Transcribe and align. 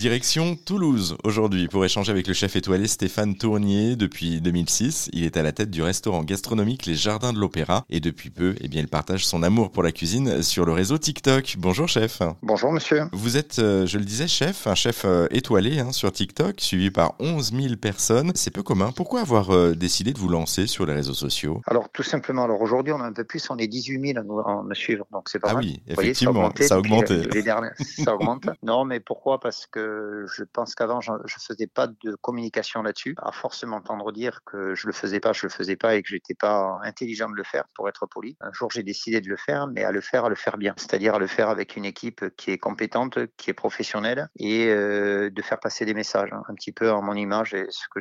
Direction 0.00 0.56
Toulouse 0.56 1.16
aujourd'hui 1.24 1.68
pour 1.68 1.82
échanger 1.82 2.12
avec 2.12 2.26
le 2.26 2.34
chef 2.34 2.54
étoilé 2.54 2.86
Stéphane 2.86 3.34
Tournier. 3.34 3.96
Depuis 3.96 4.42
2006, 4.42 5.08
il 5.14 5.24
est 5.24 5.38
à 5.38 5.42
la 5.42 5.52
tête 5.52 5.70
du 5.70 5.82
restaurant 5.82 6.22
gastronomique 6.22 6.84
Les 6.84 6.94
Jardins 6.96 7.32
de 7.32 7.38
l'Opéra 7.38 7.86
et 7.88 8.00
depuis 8.00 8.28
peu, 8.28 8.54
eh 8.60 8.68
bien, 8.68 8.82
il 8.82 8.88
partage 8.88 9.24
son 9.26 9.42
amour 9.42 9.70
pour 9.70 9.82
la 9.82 9.92
cuisine 9.92 10.42
sur 10.42 10.66
le 10.66 10.72
réseau 10.72 10.98
TikTok. 10.98 11.54
Bonjour 11.56 11.88
chef. 11.88 12.20
Bonjour 12.42 12.72
monsieur. 12.72 13.04
Vous 13.12 13.38
êtes, 13.38 13.58
euh, 13.58 13.86
je 13.86 13.96
le 13.96 14.04
disais, 14.04 14.28
chef, 14.28 14.66
un 14.66 14.74
chef 14.74 15.06
euh, 15.06 15.28
étoilé 15.30 15.78
hein, 15.78 15.92
sur 15.92 16.12
TikTok, 16.12 16.60
suivi 16.60 16.90
par 16.90 17.14
11 17.18 17.52
000 17.54 17.76
personnes. 17.76 18.32
C'est 18.34 18.50
peu 18.50 18.62
commun. 18.62 18.92
Pourquoi 18.94 19.20
avoir 19.22 19.54
euh, 19.54 19.74
décidé 19.74 20.12
de 20.12 20.18
vous 20.18 20.28
lancer 20.28 20.66
sur 20.66 20.84
les 20.84 20.92
réseaux 20.92 21.14
sociaux? 21.14 21.62
Alors 21.66 21.88
tout 21.90 22.02
simplement, 22.02 22.44
alors 22.44 22.60
aujourd'hui 22.60 22.92
on 22.92 23.00
a 23.00 23.06
un 23.06 23.12
peu 23.14 23.24
plus, 23.24 23.48
on 23.48 23.56
est 23.56 23.66
18 23.66 24.12
000 24.14 24.18
à 24.18 24.22
nous, 24.22 24.40
à 24.40 24.74
suivre, 24.74 25.06
donc 25.10 25.30
c'est 25.30 25.38
pas 25.38 25.48
Ah 25.52 25.54
mal. 25.54 25.64
oui, 25.64 25.80
voyez, 25.94 26.10
effectivement, 26.10 26.52
ça 26.60 26.74
a 26.74 26.78
augmenté. 26.80 27.16
dernières- 27.42 27.72
ça 27.78 28.14
augmente. 28.14 28.44
Non, 28.62 28.84
mais 28.84 29.00
pourquoi? 29.00 29.40
Parce 29.40 29.66
que 29.66 29.85
je 30.26 30.44
pense 30.44 30.74
qu'avant, 30.74 31.00
je 31.00 31.12
ne 31.12 31.40
faisais 31.40 31.66
pas 31.66 31.86
de 31.86 32.14
communication 32.20 32.82
là-dessus. 32.82 33.14
À 33.18 33.32
force 33.32 33.60
de 33.62 33.66
m'entendre 33.66 34.12
dire 34.12 34.40
que 34.44 34.74
je 34.74 34.86
le 34.86 34.92
faisais 34.92 35.20
pas, 35.20 35.32
je 35.32 35.46
le 35.46 35.50
faisais 35.50 35.76
pas 35.76 35.94
et 35.94 36.02
que 36.02 36.08
j'étais 36.08 36.34
pas 36.34 36.78
intelligent 36.82 37.28
de 37.28 37.36
le 37.36 37.44
faire, 37.44 37.64
pour 37.74 37.88
être 37.88 38.06
poli. 38.06 38.36
Un 38.40 38.52
jour, 38.52 38.70
j'ai 38.70 38.82
décidé 38.82 39.20
de 39.20 39.28
le 39.28 39.36
faire, 39.36 39.66
mais 39.66 39.84
à 39.84 39.92
le 39.92 40.00
faire, 40.00 40.24
à 40.24 40.28
le 40.28 40.34
faire 40.34 40.58
bien. 40.58 40.74
C'est-à-dire 40.76 41.14
à 41.14 41.18
le 41.18 41.26
faire 41.26 41.48
avec 41.48 41.76
une 41.76 41.84
équipe 41.84 42.24
qui 42.36 42.50
est 42.50 42.58
compétente, 42.58 43.18
qui 43.36 43.50
est 43.50 43.54
professionnelle 43.54 44.28
et 44.38 44.66
euh, 44.68 45.30
de 45.30 45.42
faire 45.42 45.60
passer 45.60 45.84
des 45.84 45.94
messages, 45.94 46.32
hein, 46.32 46.42
un 46.48 46.54
petit 46.54 46.72
peu 46.72 46.90
en 46.90 47.02
mon 47.02 47.14
image 47.14 47.54
et 47.54 47.66
ce 47.70 47.86
que 47.90 48.00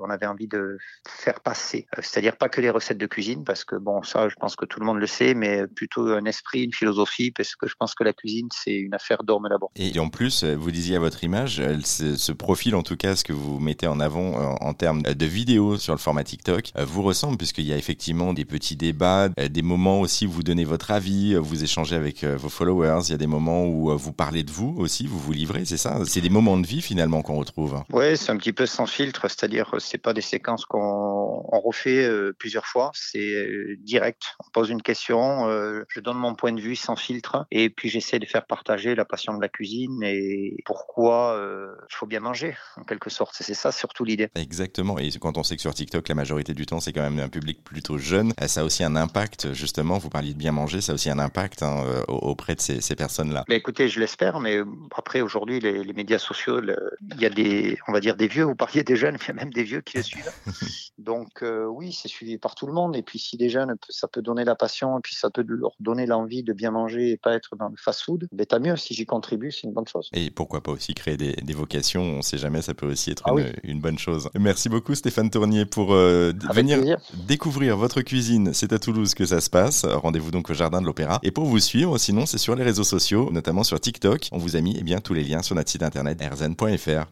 on 0.00 0.10
avait 0.10 0.26
envie 0.26 0.48
de 0.48 0.78
faire 1.08 1.40
passer. 1.40 1.86
Euh, 1.96 2.02
C'est-à-dire 2.02 2.36
pas 2.36 2.48
que 2.48 2.60
les 2.60 2.70
recettes 2.70 2.98
de 2.98 3.06
cuisine, 3.06 3.44
parce 3.44 3.64
que 3.64 3.76
bon, 3.76 4.02
ça, 4.02 4.28
je 4.28 4.34
pense 4.36 4.56
que 4.56 4.64
tout 4.64 4.80
le 4.80 4.86
monde 4.86 4.98
le 4.98 5.06
sait, 5.06 5.34
mais 5.34 5.66
plutôt 5.66 6.08
un 6.08 6.24
esprit, 6.24 6.64
une 6.64 6.72
philosophie, 6.72 7.30
parce 7.30 7.54
que 7.56 7.66
je 7.66 7.74
pense 7.78 7.94
que 7.94 8.04
la 8.04 8.12
cuisine, 8.12 8.48
c'est 8.52 8.74
une 8.74 8.94
affaire 8.94 9.22
d'homme 9.22 9.46
là-bas. 9.48 9.68
Et 9.76 9.98
en 9.98 10.08
plus, 10.08 10.44
euh, 10.44 10.54
vous 10.54 10.70
disiez 10.70 10.91
à 10.94 10.98
votre 10.98 11.24
image, 11.24 11.60
euh, 11.60 11.78
ce, 11.84 12.16
ce 12.16 12.32
profil, 12.32 12.74
en 12.74 12.82
tout 12.82 12.96
cas, 12.96 13.16
ce 13.16 13.24
que 13.24 13.32
vous 13.32 13.58
mettez 13.58 13.86
en 13.86 14.00
avant 14.00 14.40
euh, 14.40 14.54
en 14.60 14.74
termes 14.74 15.02
de 15.02 15.26
vidéos 15.26 15.76
sur 15.76 15.92
le 15.92 15.98
format 15.98 16.24
TikTok, 16.24 16.72
euh, 16.76 16.84
vous 16.84 17.02
ressemble 17.02 17.36
puisqu'il 17.36 17.64
y 17.64 17.72
a 17.72 17.76
effectivement 17.76 18.32
des 18.32 18.44
petits 18.44 18.76
débats, 18.76 19.28
euh, 19.38 19.48
des 19.48 19.62
moments 19.62 20.00
aussi 20.00 20.26
où 20.26 20.30
vous 20.30 20.42
donnez 20.42 20.64
votre 20.64 20.90
avis, 20.90 21.34
vous 21.34 21.64
échangez 21.64 21.96
avec 21.96 22.24
vos 22.24 22.48
followers, 22.48 23.00
il 23.08 23.10
y 23.10 23.14
a 23.14 23.18
des 23.18 23.26
moments 23.26 23.64
où 23.66 23.96
vous 23.96 24.12
parlez 24.12 24.42
de 24.42 24.50
vous 24.50 24.74
aussi, 24.78 25.06
vous 25.06 25.18
vous 25.18 25.32
livrez, 25.32 25.64
c'est 25.64 25.76
ça? 25.76 25.98
C'est 26.04 26.20
des 26.20 26.30
moments 26.30 26.58
de 26.58 26.66
vie 26.66 26.82
finalement 26.82 27.22
qu'on 27.22 27.36
retrouve. 27.36 27.82
Ouais, 27.90 28.16
c'est 28.16 28.30
un 28.30 28.36
petit 28.36 28.52
peu 28.52 28.66
sans 28.66 28.86
filtre, 28.86 29.28
c'est-à-dire 29.28 29.74
c'est 29.78 29.98
pas 29.98 30.12
des 30.12 30.20
séquences 30.20 30.64
qu'on 30.64 31.44
on 31.52 31.60
refait 31.60 32.08
plusieurs 32.38 32.66
fois, 32.66 32.90
c'est 32.94 33.46
direct. 33.78 34.22
On 34.40 34.50
pose 34.52 34.70
une 34.70 34.82
question, 34.82 35.48
je 35.88 36.00
donne 36.00 36.18
mon 36.18 36.34
point 36.34 36.52
de 36.52 36.60
vue 36.60 36.76
sans 36.76 36.96
filtre, 36.96 37.46
et 37.50 37.70
puis 37.70 37.88
j'essaie 37.88 38.18
de 38.18 38.26
faire 38.26 38.46
partager 38.46 38.94
la 38.94 39.04
passion 39.04 39.34
de 39.34 39.40
la 39.40 39.48
cuisine 39.48 40.02
et 40.02 40.56
pourquoi 40.86 41.36
euh, 41.36 41.74
il 41.90 41.94
faut 41.94 42.06
bien 42.06 42.20
manger, 42.20 42.56
en 42.76 42.82
quelque 42.82 43.08
sorte. 43.10 43.34
C'est 43.38 43.54
ça 43.54 43.72
surtout 43.72 44.04
l'idée. 44.04 44.28
Exactement. 44.34 44.98
Et 44.98 45.10
quand 45.20 45.38
on 45.38 45.42
sait 45.42 45.56
que 45.56 45.62
sur 45.62 45.72
TikTok, 45.74 46.08
la 46.08 46.14
majorité 46.14 46.54
du 46.54 46.66
temps, 46.66 46.80
c'est 46.80 46.92
quand 46.92 47.02
même 47.02 47.18
un 47.18 47.28
public 47.28 47.62
plutôt 47.64 47.98
jeune, 47.98 48.32
euh, 48.42 48.48
ça 48.48 48.60
a 48.60 48.64
aussi 48.64 48.82
un 48.84 48.96
impact, 48.96 49.52
justement, 49.52 49.98
vous 49.98 50.10
parliez 50.10 50.32
de 50.34 50.38
bien 50.38 50.52
manger, 50.52 50.80
ça 50.80 50.92
a 50.92 50.94
aussi 50.94 51.08
un 51.10 51.18
impact 51.18 51.62
hein, 51.62 51.84
euh, 51.86 52.02
auprès 52.08 52.54
de 52.54 52.60
ces, 52.60 52.80
ces 52.80 52.96
personnes-là. 52.96 53.44
Mais 53.48 53.56
écoutez, 53.56 53.88
je 53.88 54.00
l'espère, 54.00 54.40
mais 54.40 54.58
après 54.96 55.20
aujourd'hui, 55.20 55.60
les, 55.60 55.84
les 55.84 55.92
médias 55.92 56.18
sociaux, 56.18 56.60
le- 56.60 56.90
il 57.14 57.20
y 57.20 57.26
a 57.26 57.30
des, 57.30 57.78
on 57.88 57.92
va 57.92 58.00
dire 58.00 58.16
des 58.16 58.26
vieux. 58.28 58.44
Vous 58.44 58.54
parliez 58.56 58.82
des 58.82 58.96
jeunes, 58.96 59.16
il 59.22 59.28
y 59.28 59.30
a 59.30 59.34
même 59.34 59.52
des 59.52 59.62
vieux 59.64 59.80
qui 59.82 59.96
le 59.98 60.02
suivent. 60.02 60.32
Donc 60.98 61.42
euh, 61.42 61.64
oui, 61.66 61.92
c'est 61.92 62.08
suivi 62.08 62.38
par 62.38 62.54
tout 62.54 62.66
le 62.66 62.72
monde. 62.72 62.96
Et 62.96 63.02
puis 63.02 63.18
si 63.18 63.36
des 63.36 63.48
jeunes, 63.48 63.74
ça 63.88 64.08
peut 64.08 64.22
donner 64.22 64.44
la 64.44 64.54
passion, 64.54 64.98
et 64.98 65.00
puis 65.02 65.14
ça 65.14 65.30
peut 65.30 65.44
leur 65.46 65.72
donner 65.80 66.06
l'envie 66.06 66.42
de 66.42 66.52
bien 66.52 66.70
manger 66.70 67.10
et 67.10 67.16
pas 67.16 67.34
être 67.34 67.56
dans 67.56 67.68
le 67.68 67.76
fast-food. 67.76 68.28
Ben 68.32 68.46
tant 68.46 68.60
mieux. 68.60 68.76
Si 68.76 68.94
j'y 68.94 69.06
contribue, 69.06 69.50
c'est 69.52 69.62
une 69.66 69.72
bonne 69.72 69.86
chose. 69.88 70.08
Et 70.12 70.30
pourquoi 70.30 70.62
pas 70.62 70.71
aussi 70.72 70.94
créer 70.94 71.16
des, 71.16 71.32
des 71.32 71.52
vocations, 71.54 72.02
on 72.02 72.22
sait 72.22 72.38
jamais, 72.38 72.62
ça 72.62 72.74
peut 72.74 72.86
aussi 72.90 73.10
être 73.10 73.22
Ah 73.26 73.30
une, 73.32 73.36
oui. 73.38 73.44
une 73.64 73.80
bonne 73.80 73.98
chose. 73.98 74.28
Merci 74.38 74.68
beaucoup 74.68 74.94
Stéphane 74.94 75.30
Tournier 75.30 75.64
pour 75.66 75.94
euh, 75.94 76.32
venir 76.52 76.78
plaisir. 76.78 76.98
découvrir 77.26 77.76
votre 77.76 78.00
cuisine. 78.02 78.50
C'est 78.52 78.72
à 78.72 78.78
Toulouse 78.78 79.14
que 79.14 79.26
ça 79.26 79.40
se 79.40 79.50
passe. 79.50 79.84
Rendez-vous 79.84 80.30
donc 80.30 80.50
au 80.50 80.54
Jardin 80.54 80.80
de 80.80 80.86
l'Opéra. 80.86 81.20
Et 81.22 81.30
pour 81.30 81.44
vous 81.46 81.58
suivre, 81.60 81.98
sinon 81.98 82.26
c'est 82.26 82.38
sur 82.38 82.54
les 82.56 82.64
réseaux 82.64 82.84
sociaux, 82.84 83.30
notamment 83.32 83.64
sur 83.64 83.78
TikTok. 83.80 84.28
On 84.32 84.38
vous 84.38 84.56
a 84.56 84.60
mis 84.60 84.76
eh 84.78 84.82
bien, 84.82 85.00
tous 85.00 85.14
les 85.14 85.24
liens 85.24 85.42
sur 85.42 85.54
notre 85.54 85.70
site 85.70 85.82
internet 85.82 86.20
rzn.fr. 86.22 87.06